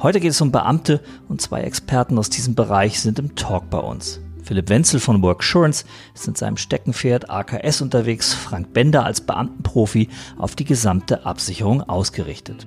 Heute 0.00 0.20
geht 0.20 0.30
es 0.30 0.40
um 0.40 0.52
Beamte 0.52 1.02
und 1.28 1.40
zwei 1.40 1.62
Experten 1.62 2.18
aus 2.18 2.30
diesem 2.30 2.54
Bereich 2.54 3.00
sind 3.00 3.18
im 3.18 3.34
Talk 3.34 3.68
bei 3.68 3.78
uns. 3.78 4.20
Philipp 4.46 4.68
Wenzel 4.68 5.00
von 5.00 5.22
Worksurance 5.22 5.84
ist 6.14 6.28
in 6.28 6.36
seinem 6.36 6.56
Steckenpferd 6.56 7.28
AKS 7.28 7.80
unterwegs, 7.80 8.32
Frank 8.32 8.72
Bender 8.72 9.04
als 9.04 9.20
Beamtenprofi 9.20 10.08
auf 10.38 10.54
die 10.54 10.64
gesamte 10.64 11.26
Absicherung 11.26 11.82
ausgerichtet. 11.82 12.64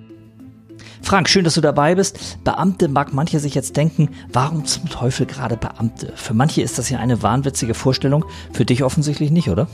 Frank, 1.01 1.29
schön, 1.29 1.45
dass 1.45 1.55
du 1.55 1.61
dabei 1.61 1.95
bist. 1.95 2.43
Beamte 2.43 2.89
mag 2.89 3.13
manche 3.13 3.39
sich 3.39 3.55
jetzt 3.55 3.77
denken, 3.77 4.09
warum 4.33 4.65
zum 4.65 4.89
Teufel 4.89 5.25
gerade 5.25 5.55
Beamte? 5.55 6.11
Für 6.15 6.33
manche 6.33 6.61
ist 6.61 6.77
das 6.77 6.89
ja 6.89 6.99
eine 6.99 7.23
wahnwitzige 7.23 7.73
Vorstellung, 7.73 8.25
für 8.51 8.65
dich 8.65 8.83
offensichtlich 8.83 9.31
nicht, 9.31 9.49
oder? 9.49 9.67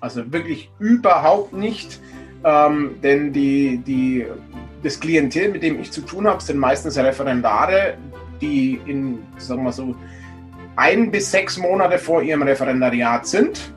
Also 0.00 0.32
wirklich 0.32 0.70
überhaupt 0.78 1.52
nicht, 1.52 2.00
ähm, 2.44 2.96
denn 3.02 3.34
die, 3.34 3.82
die, 3.86 4.26
das 4.82 4.98
Klientel, 4.98 5.50
mit 5.50 5.62
dem 5.62 5.78
ich 5.80 5.92
zu 5.92 6.00
tun 6.00 6.26
habe, 6.26 6.42
sind 6.42 6.58
meistens 6.58 6.96
Referendare, 6.96 7.98
die 8.40 8.80
in, 8.86 9.18
sagen 9.36 9.62
wir 9.64 9.72
so, 9.72 9.94
ein 10.76 11.10
bis 11.10 11.30
sechs 11.30 11.58
Monate 11.58 11.98
vor 11.98 12.22
ihrem 12.22 12.42
Referendariat 12.42 13.26
sind, 13.26 13.72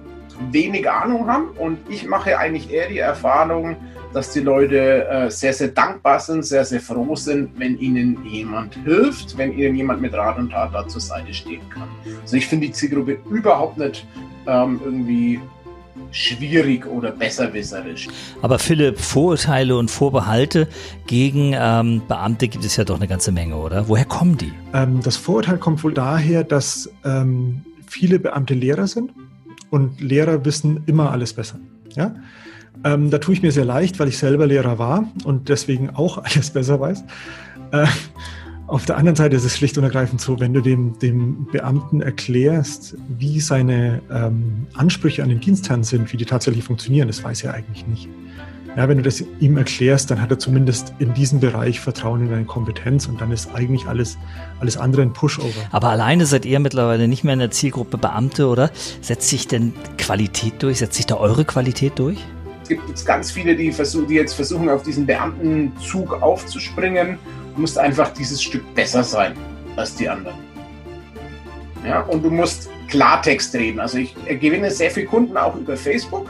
wenig 0.51 0.89
Ahnung 0.89 1.27
haben 1.27 1.49
und 1.57 1.79
ich 1.89 2.05
mache 2.05 2.37
eigentlich 2.37 2.71
eher 2.71 2.89
die 2.89 2.99
Erfahrung, 2.99 3.77
dass 4.13 4.31
die 4.31 4.39
Leute 4.39 5.07
äh, 5.09 5.29
sehr, 5.29 5.53
sehr 5.53 5.67
dankbar 5.67 6.21
sind, 6.21 6.45
sehr, 6.45 6.63
sehr 6.63 6.79
froh 6.79 7.15
sind, 7.15 7.59
wenn 7.59 7.77
ihnen 7.77 8.25
jemand 8.25 8.75
hilft, 8.75 9.37
wenn 9.37 9.51
ihnen 9.51 9.75
jemand 9.75 10.01
mit 10.01 10.13
Rat 10.13 10.37
und 10.37 10.51
Tat 10.51 10.73
da 10.73 10.87
zur 10.87 11.01
Seite 11.01 11.33
stehen 11.33 11.69
kann. 11.69 11.89
Also 12.21 12.37
ich 12.37 12.47
finde 12.47 12.67
die 12.67 12.71
Zielgruppe 12.71 13.19
überhaupt 13.29 13.77
nicht 13.77 14.07
ähm, 14.47 14.79
irgendwie 14.83 15.41
schwierig 16.11 16.85
oder 16.85 17.11
besserwisserisch. 17.11 18.07
Aber 18.41 18.59
Philipp, 18.59 18.99
Vorurteile 18.99 19.77
und 19.77 19.91
Vorbehalte 19.91 20.67
gegen 21.07 21.53
ähm, 21.55 22.01
Beamte 22.07 22.47
gibt 22.47 22.65
es 22.65 22.75
ja 22.75 22.83
doch 22.83 22.97
eine 22.97 23.07
ganze 23.07 23.31
Menge, 23.31 23.55
oder? 23.55 23.87
Woher 23.87 24.05
kommen 24.05 24.37
die? 24.37 24.53
Ähm, 24.73 25.01
das 25.03 25.17
Vorurteil 25.17 25.57
kommt 25.57 25.83
wohl 25.83 25.93
daher, 25.93 26.43
dass 26.43 26.89
ähm, 27.03 27.63
viele 27.87 28.19
Beamte 28.19 28.53
Lehrer 28.53 28.87
sind 28.87 29.11
und 29.69 30.01
Lehrer 30.01 30.45
wissen 30.45 30.83
immer 30.85 31.11
alles 31.11 31.33
besser. 31.33 31.59
Ja? 31.95 32.15
Ähm, 32.83 33.09
da 33.09 33.17
tue 33.17 33.33
ich 33.33 33.41
mir 33.41 33.51
sehr 33.51 33.65
leicht, 33.65 33.99
weil 33.99 34.07
ich 34.07 34.17
selber 34.17 34.47
Lehrer 34.47 34.77
war 34.79 35.05
und 35.23 35.49
deswegen 35.49 35.89
auch 35.91 36.17
alles 36.23 36.51
besser 36.51 36.79
weiß. 36.79 37.03
Äh, 37.71 37.87
auf 38.67 38.85
der 38.85 38.97
anderen 38.97 39.15
Seite 39.15 39.35
ist 39.35 39.45
es 39.45 39.55
schlicht 39.55 39.77
und 39.77 39.83
ergreifend 39.83 40.19
so, 40.19 40.39
wenn 40.39 40.53
du 40.53 40.61
dem, 40.61 40.97
dem 40.99 41.45
Beamten 41.51 42.01
erklärst, 42.01 42.95
wie 43.07 43.39
seine 43.39 44.01
ähm, 44.11 44.65
Ansprüche 44.73 45.21
an 45.21 45.29
den 45.29 45.39
Dienstherrn 45.39 45.83
sind, 45.83 46.11
wie 46.11 46.17
die 46.17 46.25
tatsächlich 46.25 46.63
funktionieren, 46.63 47.07
das 47.07 47.23
weiß 47.23 47.43
er 47.43 47.53
eigentlich 47.53 47.85
nicht. 47.85 48.09
Ja, 48.75 48.89
wenn 48.89 48.97
du 48.97 49.03
das 49.03 49.23
ihm 49.39 49.55
erklärst, 49.55 50.11
dann 50.11 50.19
hat 50.19 50.31
er 50.31 50.39
zumindest 50.39 50.93
in 50.99 51.13
diesem 51.13 51.39
Bereich 51.39 51.79
Vertrauen 51.79 52.25
in 52.25 52.29
deine 52.29 52.43
Kompetenz 52.43 53.07
und 53.07 53.21
dann 53.21 53.31
ist 53.31 53.49
eigentlich 53.53 53.85
alles, 53.85 54.17
alles 54.59 54.75
andere 54.75 55.03
ein 55.03 55.13
Pushover. 55.13 55.61
Aber 55.71 55.89
alleine 55.89 56.25
seid 56.25 56.45
ihr 56.45 56.59
mittlerweile 56.59 57.07
nicht 57.07 57.23
mehr 57.23 57.33
in 57.33 57.39
der 57.39 57.51
Zielgruppe 57.51 57.97
Beamte, 57.97 58.47
oder? 58.47 58.71
Setzt 58.99 59.29
sich 59.29 59.47
denn 59.47 59.73
Qualität 59.97 60.61
durch? 60.61 60.79
Setzt 60.79 60.95
sich 60.95 61.05
da 61.05 61.15
eure 61.15 61.45
Qualität 61.45 61.93
durch? 61.99 62.17
Es 62.63 62.69
gibt 62.69 62.89
jetzt 62.89 63.05
ganz 63.05 63.31
viele, 63.31 63.55
die, 63.55 63.71
versuchen, 63.71 64.07
die 64.07 64.15
jetzt 64.15 64.33
versuchen, 64.33 64.67
auf 64.67 64.83
diesen 64.83 65.05
Beamtenzug 65.05 66.21
aufzuspringen. 66.21 67.17
Du 67.55 67.61
musst 67.61 67.77
einfach 67.77 68.11
dieses 68.13 68.43
Stück 68.43 68.63
besser 68.75 69.03
sein 69.03 69.33
als 69.75 69.95
die 69.95 70.07
anderen. 70.07 70.35
Ja, 71.85 72.01
und 72.01 72.23
du 72.23 72.29
musst 72.29 72.69
Klartext 72.87 73.53
reden. 73.55 73.79
Also 73.79 73.97
ich 73.97 74.15
gewinne 74.39 74.69
sehr 74.71 74.91
viele 74.91 75.07
Kunden 75.07 75.37
auch 75.37 75.55
über 75.55 75.75
Facebook 75.75 76.27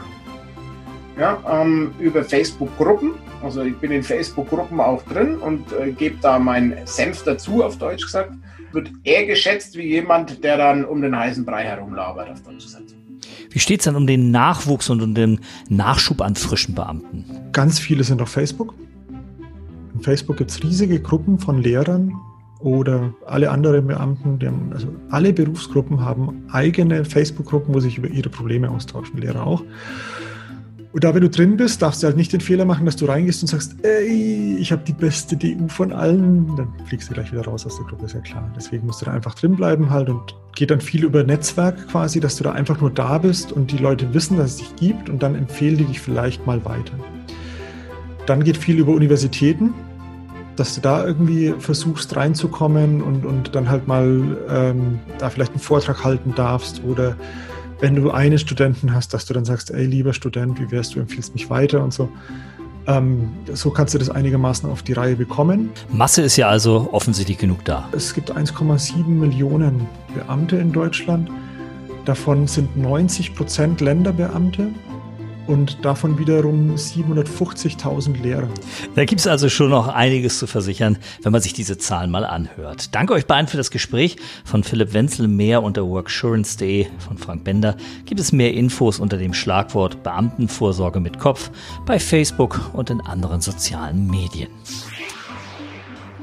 ja, 1.18 1.38
ähm, 1.48 1.92
über 1.98 2.24
Facebook-Gruppen. 2.24 3.12
Also 3.42 3.62
ich 3.62 3.76
bin 3.76 3.90
in 3.90 4.02
Facebook-Gruppen 4.02 4.80
auch 4.80 5.02
drin 5.04 5.36
und 5.38 5.64
äh, 5.72 5.92
gebe 5.92 6.16
da 6.20 6.38
meinen 6.38 6.74
Senf 6.86 7.22
dazu, 7.24 7.62
auf 7.62 7.78
Deutsch 7.78 8.04
gesagt. 8.04 8.32
Wird 8.72 8.90
eher 9.04 9.26
geschätzt 9.26 9.76
wie 9.76 9.86
jemand, 9.86 10.42
der 10.44 10.56
dann 10.56 10.84
um 10.84 11.00
den 11.00 11.16
heißen 11.16 11.44
Brei 11.44 11.64
herumlabert, 11.64 12.30
auf 12.30 12.42
Deutsch 12.42 12.64
gesagt. 12.64 12.94
Wie 13.50 13.58
steht 13.58 13.80
es 13.80 13.84
denn 13.84 13.96
um 13.96 14.06
den 14.06 14.30
Nachwuchs 14.30 14.90
und 14.90 15.00
um 15.00 15.14
den 15.14 15.40
Nachschub 15.68 16.20
an 16.20 16.34
frischen 16.34 16.74
Beamten? 16.74 17.24
Ganz 17.52 17.78
viele 17.78 18.04
sind 18.04 18.20
auf 18.20 18.28
Facebook. 18.28 18.74
In 19.96 20.02
Facebook 20.02 20.36
gibt 20.36 20.50
es 20.50 20.62
riesige 20.62 21.00
Gruppen 21.00 21.38
von 21.38 21.62
Lehrern 21.62 22.12
oder 22.60 23.14
alle 23.24 23.50
anderen 23.50 23.86
Beamten. 23.86 24.38
Haben, 24.46 24.70
also 24.74 24.88
alle 25.08 25.32
Berufsgruppen 25.32 26.04
haben 26.04 26.44
eigene 26.50 27.02
Facebook-Gruppen, 27.02 27.74
wo 27.74 27.80
sich 27.80 27.96
über 27.96 28.08
ihre 28.08 28.28
Probleme 28.28 28.70
austauschen, 28.70 29.18
Lehrer 29.18 29.46
auch. 29.46 29.64
Und 30.92 31.02
da, 31.02 31.14
wenn 31.14 31.22
du 31.22 31.30
drin 31.30 31.56
bist, 31.56 31.80
darfst 31.80 32.02
du 32.02 32.08
halt 32.08 32.16
nicht 32.18 32.34
den 32.34 32.42
Fehler 32.42 32.66
machen, 32.66 32.84
dass 32.84 32.96
du 32.96 33.06
reingehst 33.06 33.42
und 33.42 33.48
sagst, 33.48 33.76
ey, 33.84 34.58
ich 34.60 34.70
habe 34.70 34.82
die 34.86 34.92
beste 34.92 35.34
DU 35.34 35.66
von 35.68 35.92
allen. 35.92 36.54
Dann 36.56 36.68
fliegst 36.84 37.08
du 37.08 37.14
gleich 37.14 37.32
wieder 37.32 37.46
raus 37.46 37.64
aus 37.64 37.76
der 37.76 37.86
Gruppe, 37.86 38.04
ist 38.04 38.14
ja 38.14 38.20
klar. 38.20 38.52
Deswegen 38.54 38.86
musst 38.86 39.00
du 39.00 39.06
da 39.06 39.12
einfach 39.12 39.34
drin 39.34 39.56
bleiben 39.56 39.88
halt 39.88 40.10
und 40.10 40.34
geht 40.54 40.70
dann 40.70 40.82
viel 40.82 41.04
über 41.04 41.24
Netzwerk 41.24 41.88
quasi, 41.88 42.20
dass 42.20 42.36
du 42.36 42.44
da 42.44 42.52
einfach 42.52 42.82
nur 42.82 42.90
da 42.90 43.16
bist 43.16 43.50
und 43.50 43.72
die 43.72 43.78
Leute 43.78 44.12
wissen, 44.12 44.36
dass 44.36 44.50
es 44.50 44.56
dich 44.58 44.76
gibt 44.76 45.08
und 45.08 45.22
dann 45.22 45.34
empfehlen 45.34 45.78
die 45.78 45.84
dich 45.84 46.00
vielleicht 46.00 46.46
mal 46.46 46.62
weiter. 46.66 46.92
Dann 48.26 48.42
geht 48.42 48.56
viel 48.56 48.78
über 48.78 48.92
Universitäten, 48.92 49.72
dass 50.56 50.74
du 50.74 50.80
da 50.80 51.04
irgendwie 51.04 51.54
versuchst 51.58 52.16
reinzukommen 52.16 53.02
und, 53.02 53.24
und 53.24 53.54
dann 53.54 53.68
halt 53.68 53.86
mal 53.86 54.36
ähm, 54.48 55.00
da 55.18 55.30
vielleicht 55.30 55.52
einen 55.52 55.60
Vortrag 55.60 56.04
halten 56.04 56.34
darfst 56.34 56.82
oder 56.84 57.16
wenn 57.80 57.94
du 57.94 58.10
einen 58.10 58.38
Studenten 58.38 58.94
hast, 58.94 59.12
dass 59.12 59.26
du 59.26 59.34
dann 59.34 59.44
sagst, 59.44 59.70
ey, 59.70 59.84
lieber 59.84 60.12
Student, 60.14 60.58
wie 60.58 60.70
wärst 60.70 60.94
du, 60.94 61.00
empfiehlst 61.00 61.34
mich 61.34 61.50
weiter 61.50 61.82
und 61.82 61.92
so. 61.92 62.08
Ähm, 62.86 63.30
so 63.52 63.70
kannst 63.70 63.94
du 63.94 63.98
das 63.98 64.08
einigermaßen 64.08 64.70
auf 64.70 64.82
die 64.82 64.92
Reihe 64.92 65.16
bekommen. 65.16 65.70
Masse 65.90 66.22
ist 66.22 66.36
ja 66.36 66.48
also 66.48 66.88
offensichtlich 66.92 67.38
genug 67.38 67.64
da. 67.64 67.88
Es 67.92 68.14
gibt 68.14 68.32
1,7 68.32 69.06
Millionen 69.06 69.86
Beamte 70.14 70.56
in 70.56 70.72
Deutschland. 70.72 71.30
Davon 72.04 72.46
sind 72.46 72.76
90 72.76 73.34
Prozent 73.34 73.80
Länderbeamte 73.80 74.68
und 75.46 75.84
davon 75.84 76.18
wiederum 76.18 76.74
750.000 76.74 78.22
Lehrer. 78.22 78.48
Da 78.94 79.04
gibt 79.04 79.20
es 79.20 79.26
also 79.26 79.48
schon 79.48 79.70
noch 79.70 79.88
einiges 79.88 80.38
zu 80.38 80.46
versichern, 80.46 80.98
wenn 81.22 81.32
man 81.32 81.40
sich 81.40 81.52
diese 81.52 81.78
Zahlen 81.78 82.10
mal 82.10 82.24
anhört. 82.24 82.94
Danke 82.94 83.12
euch 83.14 83.26
beiden 83.26 83.48
für 83.48 83.56
das 83.56 83.70
Gespräch. 83.70 84.16
Von 84.44 84.64
Philipp 84.64 84.92
Wenzel 84.92 85.28
mehr 85.28 85.62
unter 85.62 85.86
Worksurance 85.86 86.58
Day 86.58 86.88
von 86.98 87.18
Frank 87.18 87.44
Bender 87.44 87.76
gibt 88.04 88.20
es 88.20 88.32
mehr 88.32 88.54
Infos 88.54 88.98
unter 88.98 89.16
dem 89.16 89.34
Schlagwort 89.34 90.02
Beamtenvorsorge 90.02 91.00
mit 91.00 91.18
Kopf 91.18 91.50
bei 91.84 91.98
Facebook 91.98 92.70
und 92.72 92.90
in 92.90 93.00
anderen 93.00 93.40
sozialen 93.40 94.06
Medien. 94.06 94.48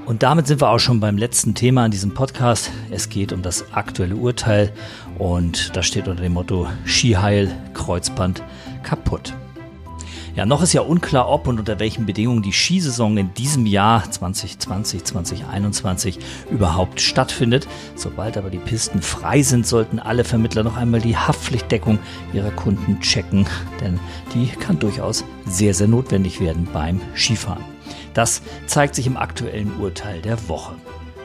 Und 0.06 0.22
damit 0.22 0.48
sind 0.48 0.60
wir 0.62 0.70
auch 0.70 0.80
schon 0.80 1.00
beim 1.00 1.18
letzten 1.18 1.56
Thema 1.56 1.86
in 1.86 1.92
diesem 1.92 2.14
Podcast. 2.14 2.72
Es 2.92 3.08
geht 3.08 3.32
um 3.32 3.42
das 3.42 3.72
aktuelle 3.72 4.18
Urteil 4.18 4.74
und 5.18 5.76
das 5.78 5.86
steht 5.86 6.10
unter 6.10 6.24
dem 6.24 6.34
Motto 6.34 6.68
Skiheil, 6.86 7.56
Kreuzband, 7.74 8.44
kaputt. 8.84 9.34
Ja, 10.36 10.48
noch 10.48 10.64
ist 10.64 10.74
ja 10.74 10.82
unklar, 10.82 11.30
ob 11.30 11.48
und 11.48 11.60
unter 11.60 11.80
welchen 11.80 12.08
Bedingungen 12.08 12.42
die 12.42 12.54
Skisaison 12.54 13.18
in 13.18 13.34
diesem 13.36 13.68
Jahr 13.68 14.10
2020, 14.10 15.04
2021 15.04 16.18
überhaupt 16.50 17.00
stattfindet. 17.00 17.68
Sobald 17.96 18.36
aber 18.36 18.50
die 18.50 18.58
Pisten 18.58 19.04
frei 19.04 19.44
sind, 19.44 19.68
sollten 19.68 20.00
alle 20.00 20.24
Vermittler 20.24 20.64
noch 20.64 20.76
einmal 20.76 21.02
die 21.02 21.16
Haftpflichtdeckung 21.16 22.00
ihrer 22.34 22.50
Kunden 22.50 23.00
checken, 23.00 23.46
denn 23.80 24.00
die 24.34 24.48
kann 24.48 24.80
durchaus 24.80 25.24
sehr, 25.46 25.76
sehr 25.76 25.88
notwendig 25.88 26.40
werden 26.40 26.68
beim 26.74 27.00
Skifahren. 27.16 27.64
Das 28.16 28.42
zeigt 28.66 28.96
sich 28.96 29.06
im 29.06 29.18
aktuellen 29.18 29.72
Urteil 29.80 30.22
der 30.22 30.50
Woche. 30.50 30.74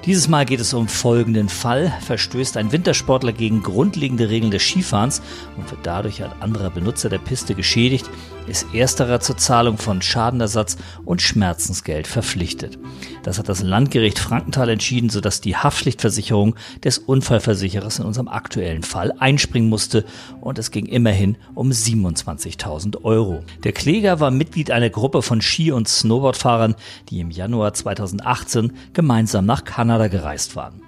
Dieses 0.09 0.27
Mal 0.27 0.47
geht 0.47 0.61
es 0.61 0.73
um 0.73 0.89
folgenden 0.89 1.51
Fall. 1.51 1.93
Verstößt 2.01 2.57
ein 2.57 2.73
Wintersportler 2.73 3.33
gegen 3.35 3.63
grundlegende 3.63 4.31
Regeln 4.31 4.51
des 4.51 4.63
Skifahrens 4.63 5.21
und 5.59 5.71
wird 5.71 5.81
dadurch 5.83 6.25
ein 6.25 6.33
anderer 6.41 6.71
Benutzer 6.71 7.11
der 7.11 7.19
Piste 7.19 7.55
geschädigt, 7.55 8.09
ist 8.49 8.75
ersterer 8.75 9.21
zur 9.21 9.37
Zahlung 9.37 9.79
von 9.79 10.03
Schadenersatz 10.03 10.77
und 11.05 11.23
Schmerzensgeld 11.23 12.07
verpflichtet. 12.07 12.79
Das 13.23 13.39
hat 13.39 13.49
das 13.49 13.63
Landgericht 13.63 14.19
Frankenthal 14.19 14.69
entschieden, 14.69 15.11
sodass 15.11 15.41
die 15.41 15.57
Haftpflichtversicherung 15.57 16.55
des 16.83 16.99
Unfallversicherers 16.99 17.99
in 17.99 18.05
unserem 18.05 18.29
aktuellen 18.29 18.83
Fall 18.83 19.13
einspringen 19.19 19.69
musste 19.69 20.05
und 20.41 20.59
es 20.59 20.71
ging 20.71 20.87
immerhin 20.87 21.37
um 21.55 21.71
27.000 21.71 23.05
Euro. 23.05 23.45
Der 23.65 23.73
Kläger 23.73 24.21
war 24.21 24.31
Mitglied 24.31 24.71
einer 24.71 24.91
Gruppe 24.91 25.23
von 25.23 25.41
Ski- 25.41 25.73
und 25.73 25.89
Snowboardfahrern, 25.89 26.75
die 27.11 27.21
im 27.21 27.31
Januar 27.31 27.75
2018 27.75 28.73
gemeinsam 28.93 29.47
nach 29.47 29.65
Kanada 29.65 30.09
gereist 30.09 30.57
waren. 30.57 30.83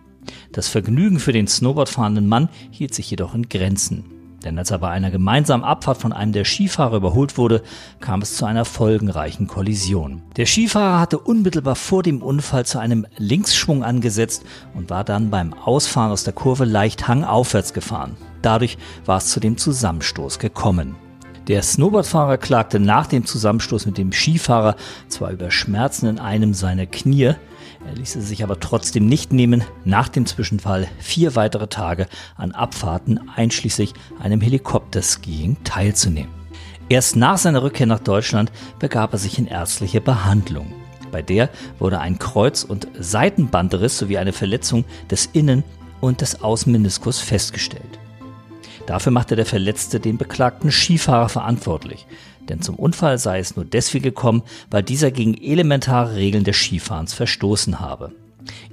Das 0.53 0.68
Vergnügen 0.68 1.18
für 1.18 1.33
den 1.33 1.46
Snowboardfahrenden 1.46 2.29
Mann 2.29 2.49
hielt 2.70 2.94
sich 2.94 3.11
jedoch 3.11 3.35
in 3.35 3.49
Grenzen. 3.49 4.19
Denn 4.44 4.59
als 4.59 4.70
er 4.70 4.79
bei 4.79 4.88
einer 4.88 5.11
gemeinsamen 5.11 5.64
Abfahrt 5.64 5.98
von 5.98 6.12
einem 6.12 6.33
der 6.33 6.44
Skifahrer 6.44 6.96
überholt 6.96 7.37
wurde, 7.37 7.62
kam 8.00 8.22
es 8.22 8.37
zu 8.37 8.46
einer 8.46 8.64
folgenreichen 8.64 9.46
Kollision. 9.46 10.22
Der 10.37 10.46
Skifahrer 10.46 10.98
hatte 10.98 11.18
unmittelbar 11.18 11.76
vor 11.76 12.03
dem 12.03 12.22
Unfall 12.22 12.64
zu 12.64 12.79
einem 12.79 13.07
Linksschwung 13.18 13.85
angesetzt 13.85 14.44
und 14.74 14.88
war 14.88 15.05
dann 15.05 15.31
beim 15.31 15.53
Ausfahren 15.53 16.11
aus 16.11 16.24
der 16.24 16.33
Kurve 16.33 16.64
leicht 16.64 17.07
hangaufwärts 17.07 17.74
gefahren. 17.74 18.16
Dadurch 18.40 18.79
war 19.05 19.18
es 19.18 19.26
zu 19.26 19.40
dem 19.40 19.59
Zusammenstoß 19.59 20.38
gekommen. 20.38 20.96
Der 21.48 21.62
Snowboardfahrer 21.62 22.38
klagte 22.38 22.79
nach 22.79 23.07
dem 23.07 23.26
Zusammenstoß 23.26 23.87
mit 23.87 23.98
dem 23.98 24.12
Skifahrer 24.12 24.76
zwar 25.09 25.33
über 25.33 25.50
Schmerzen 25.50 26.07
in 26.07 26.18
einem 26.18 26.55
seiner 26.55 26.87
Knie, 26.87 27.35
er 27.90 27.96
ließ 27.96 28.14
es 28.14 28.29
sich 28.29 28.44
aber 28.44 28.61
trotzdem 28.61 29.07
nicht 29.07 29.33
nehmen, 29.33 29.64
nach 29.85 30.09
dem 30.09 30.24
Zwischenfall 30.24 30.87
vier 31.00 31.35
weitere 31.35 31.66
Tage 31.66 32.07
an 32.37 32.53
Abfahrten 32.53 33.29
einschließlich 33.35 33.94
einem 34.20 34.40
Helikopterskiing 34.40 35.57
teilzunehmen. 35.64 36.31
Erst 36.88 37.16
nach 37.16 37.37
seiner 37.37 37.64
Rückkehr 37.64 37.87
nach 37.87 37.98
Deutschland 37.98 38.53
begab 38.79 39.12
er 39.12 39.18
sich 39.18 39.40
in 39.40 39.46
ärztliche 39.46 40.00
Behandlung. 40.00 40.72
Bei 41.11 41.20
der 41.20 41.50
wurde 41.81 41.98
ein 41.98 42.20
Kreuz- 42.20 42.62
und 42.62 42.87
Seitenbandriss 42.96 43.98
sowie 43.98 44.18
eine 44.18 44.33
Verletzung 44.33 44.85
des 45.11 45.26
Innen- 45.33 45.64
und 46.00 46.20
des 46.20 46.42
Außenmeniskus 46.42 47.18
festgestellt. 47.18 47.98
Dafür 48.87 49.11
machte 49.11 49.35
der 49.35 49.46
Verletzte 49.46 49.98
den 49.98 50.16
beklagten 50.16 50.70
Skifahrer 50.70 51.29
verantwortlich 51.29 52.07
denn 52.50 52.60
zum 52.60 52.74
Unfall 52.76 53.18
sei 53.18 53.38
es 53.38 53.56
nur 53.56 53.64
deswegen 53.64 54.04
gekommen, 54.04 54.42
weil 54.70 54.82
dieser 54.82 55.10
gegen 55.10 55.34
elementare 55.34 56.16
Regeln 56.16 56.44
des 56.44 56.56
Skifahrens 56.56 57.14
verstoßen 57.14 57.80
habe. 57.80 58.12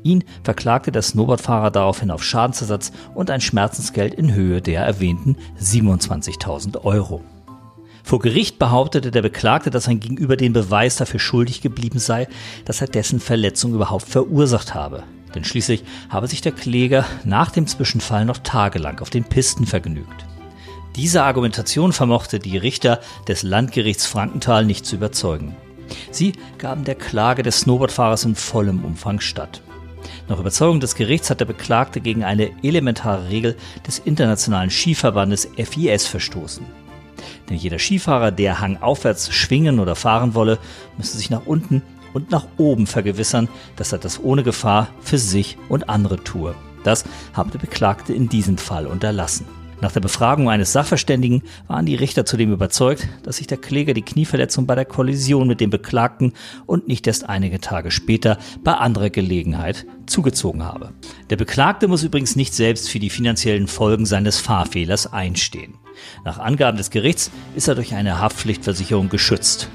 Ihn 0.03 0.23
verklagte 0.43 0.91
der 0.91 1.01
Snowboardfahrer 1.01 1.71
daraufhin 1.71 2.11
auf 2.11 2.23
Schadensersatz 2.23 2.91
und 3.13 3.29
ein 3.29 3.41
Schmerzensgeld 3.41 4.13
in 4.13 4.33
Höhe 4.33 4.61
der 4.61 4.81
erwähnten 4.81 5.37
27.000 5.61 6.83
Euro. 6.83 7.21
Vor 8.03 8.19
Gericht 8.19 8.57
behauptete 8.57 9.11
der 9.11 9.21
Beklagte, 9.21 9.69
dass 9.69 9.83
sein 9.83 9.99
Gegenüber 9.99 10.37
den 10.37 10.53
Beweis 10.53 10.95
dafür 10.95 11.19
schuldig 11.19 11.61
geblieben 11.61 11.99
sei, 11.99 12.27
dass 12.63 12.79
er 12.79 12.87
dessen 12.87 13.19
Verletzung 13.19 13.73
überhaupt 13.73 14.07
verursacht 14.07 14.73
habe. 14.73 15.03
Denn 15.35 15.43
schließlich 15.43 15.83
habe 16.09 16.27
sich 16.27 16.39
der 16.39 16.53
Kläger 16.53 17.05
nach 17.25 17.51
dem 17.51 17.67
Zwischenfall 17.67 18.23
noch 18.23 18.37
tagelang 18.37 18.99
auf 18.99 19.09
den 19.09 19.25
Pisten 19.25 19.65
vergnügt. 19.65 20.26
Diese 20.97 21.21
Argumentation 21.21 21.93
vermochte 21.93 22.39
die 22.39 22.57
Richter 22.57 23.01
des 23.27 23.43
Landgerichts 23.43 24.07
Frankenthal 24.07 24.65
nicht 24.65 24.83
zu 24.83 24.95
überzeugen. 24.95 25.55
Sie 26.09 26.33
gaben 26.57 26.85
der 26.85 26.95
Klage 26.95 27.43
des 27.43 27.59
Snowboardfahrers 27.61 28.25
in 28.25 28.33
vollem 28.33 28.83
Umfang 28.83 29.19
statt. 29.19 29.61
Nach 30.27 30.39
Überzeugung 30.39 30.79
des 30.79 30.95
Gerichts 30.95 31.29
hat 31.29 31.39
der 31.39 31.45
Beklagte 31.45 32.01
gegen 32.01 32.23
eine 32.23 32.49
elementare 32.63 33.29
Regel 33.29 33.55
des 33.85 33.99
Internationalen 33.99 34.71
Skiverbandes 34.71 35.47
FIS 35.55 36.07
verstoßen. 36.07 36.65
Denn 37.47 37.57
jeder 37.57 37.77
Skifahrer, 37.77 38.31
der 38.31 38.59
hangaufwärts 38.59 39.31
schwingen 39.31 39.79
oder 39.79 39.95
fahren 39.95 40.33
wolle, 40.33 40.57
müsste 40.97 41.17
sich 41.17 41.29
nach 41.29 41.45
unten 41.45 41.83
und 42.13 42.31
nach 42.31 42.47
oben 42.57 42.87
vergewissern, 42.87 43.49
dass 43.75 43.91
er 43.91 43.99
das 43.99 44.19
ohne 44.23 44.41
Gefahr 44.41 44.87
für 45.01 45.19
sich 45.19 45.59
und 45.69 45.89
andere 45.89 46.23
tue. 46.23 46.55
Das 46.83 47.05
haben 47.33 47.51
der 47.51 47.59
Beklagte 47.59 48.13
in 48.13 48.29
diesem 48.29 48.57
Fall 48.57 48.87
unterlassen. 48.87 49.45
Nach 49.79 49.91
der 49.91 49.99
Befragung 49.99 50.49
eines 50.49 50.73
Sachverständigen 50.73 51.43
waren 51.67 51.85
die 51.85 51.95
Richter 51.95 52.25
zudem 52.25 52.51
überzeugt, 52.51 53.07
dass 53.21 53.37
sich 53.37 53.45
der 53.45 53.59
Kläger 53.59 53.93
die 53.93 54.01
Knieverletzung 54.01 54.65
bei 54.65 54.73
der 54.73 54.85
Kollision 54.85 55.47
mit 55.47 55.61
dem 55.61 55.69
Beklagten 55.69 56.33
und 56.65 56.87
nicht 56.87 57.05
erst 57.05 57.29
einige 57.29 57.59
Tage 57.59 57.91
später 57.91 58.39
bei 58.63 58.73
anderer 58.73 59.11
Gelegenheit 59.11 59.85
zugezogen 60.07 60.63
habe. 60.63 60.93
Der 61.29 61.35
Beklagte 61.35 61.87
muss 61.87 62.03
übrigens 62.03 62.35
nicht 62.35 62.55
selbst 62.55 62.89
für 62.89 62.97
die 62.97 63.11
finanziellen 63.11 63.67
Folgen 63.67 64.07
seines 64.07 64.39
Fahrfehlers 64.39 65.13
einstehen. 65.13 65.75
Nach 66.25 66.39
Angaben 66.39 66.77
des 66.77 66.89
Gerichts 66.89 67.29
ist 67.55 67.67
er 67.67 67.75
durch 67.75 67.93
eine 67.93 68.19
Haftpflichtversicherung 68.19 69.09
geschützt. 69.09 69.69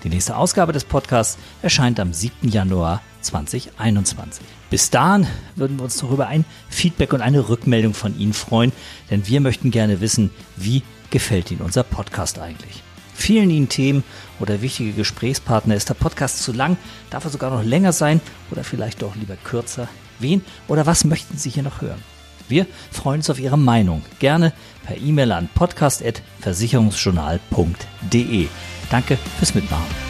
Die 0.05 0.09
nächste 0.09 0.37
Ausgabe 0.37 0.73
des 0.73 0.85
Podcasts 0.85 1.39
erscheint 1.63 2.01
am 2.01 2.13
7. 2.13 2.49
Januar 2.49 3.03
2021. 3.23 4.45
Bis 4.71 4.91
dahin 4.91 5.27
würden 5.57 5.79
wir 5.79 5.85
uns 5.85 5.99
doch 5.99 6.11
über 6.11 6.29
ein 6.29 6.45
Feedback 6.69 7.13
und 7.13 7.21
eine 7.21 7.49
Rückmeldung 7.49 7.95
von 7.95 8.19
Ihnen 8.19 8.35
freuen, 8.35 8.73
denn 9.11 9.27
wir 9.27 9.41
möchten 9.41 9.71
gerne 9.71 10.01
wissen, 10.01 10.31
wie 10.57 10.83
gefällt 11.11 11.51
Ihnen 11.51 11.63
unser 11.63 11.83
Podcast 11.83 12.39
eigentlich. 12.39 12.83
Vielen 13.15 13.51
Ihnen 13.51 13.69
Themen 13.69 14.05
oder 14.39 14.63
wichtige 14.63 14.93
Gesprächspartner 14.93 15.75
ist 15.75 15.89
der 15.89 15.95
Podcast 15.95 16.43
zu 16.43 16.53
lang, 16.53 16.77
darf 17.11 17.25
er 17.25 17.31
sogar 17.31 17.51
noch 17.51 17.65
länger 17.65 17.93
sein 17.93 18.21
oder 18.51 18.63
vielleicht 18.63 19.03
doch 19.03 19.17
lieber 19.17 19.35
kürzer. 19.37 19.89
Wen 20.21 20.45
oder 20.69 20.87
was 20.87 21.05
möchten 21.05 21.37
Sie 21.37 21.51
hier 21.51 21.65
noch 21.65 21.81
hören? 21.81 22.01
Wir 22.49 22.67
freuen 22.91 23.21
uns 23.21 23.31
auf 23.31 23.39
Ihre 23.41 23.59
Meinung. 23.59 24.03
Gerne 24.21 24.53
per 24.85 24.97
E-Mail 24.97 25.33
an 25.33 25.49
podcast.versicherungsjournal.de. 25.55 28.49
Danke 28.91 29.19
fürs 29.39 29.55
Mitmachen. 29.55 30.08